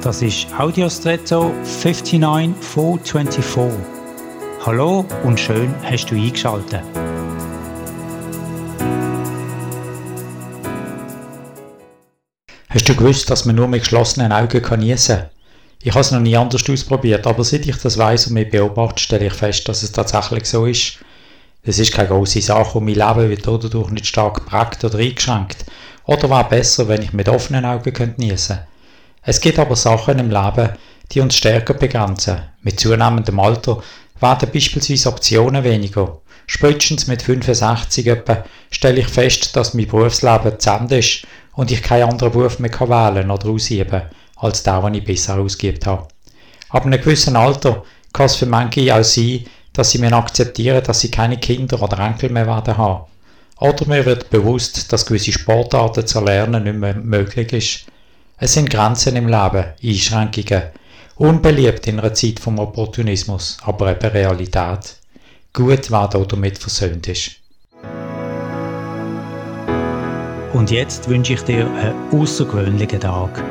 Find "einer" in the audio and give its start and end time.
61.98-62.14